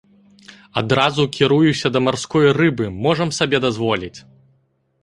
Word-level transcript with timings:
Адразу 0.81 1.25
кіруюся 1.35 1.87
да 1.99 2.01
марской 2.07 2.51
рыбы, 2.59 2.85
можам 3.05 3.29
сабе 3.43 3.57
дазволіць! 3.69 4.17